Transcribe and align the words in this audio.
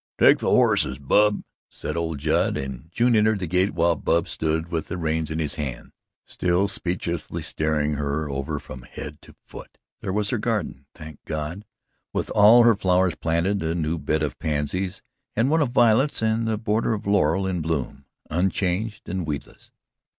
"Take 0.17 0.39
the 0.39 0.49
horses, 0.49 0.97
Bub," 0.97 1.43
said 1.69 1.95
old 1.95 2.17
Judd, 2.17 2.57
and 2.57 2.89
June 2.91 3.15
entered 3.15 3.37
the 3.37 3.45
gate 3.45 3.75
while 3.75 3.95
Bub 3.95 4.27
stood 4.27 4.71
with 4.71 4.87
the 4.87 4.97
reins 4.97 5.29
in 5.29 5.37
his 5.37 5.53
hand, 5.61 5.91
still 6.25 6.67
speechlessly 6.67 7.43
staring 7.43 7.93
her 7.93 8.27
over 8.27 8.57
from 8.57 8.81
head 8.81 9.21
to 9.21 9.35
foot. 9.45 9.77
There 9.99 10.11
was 10.11 10.31
her 10.31 10.39
garden, 10.39 10.87
thank 10.95 11.23
God 11.25 11.65
with 12.13 12.31
all 12.31 12.63
her 12.63 12.75
flowers 12.75 13.13
planted, 13.13 13.61
a 13.61 13.75
new 13.75 13.99
bed 13.99 14.23
of 14.23 14.39
pansies 14.39 15.03
and 15.35 15.51
one 15.51 15.61
of 15.61 15.69
violets 15.69 16.23
and 16.23 16.47
the 16.47 16.57
border 16.57 16.93
of 16.93 17.05
laurel 17.05 17.45
in 17.45 17.61
bloom 17.61 18.05
unchanged 18.27 19.07
and 19.07 19.23
weedless. 19.27 19.69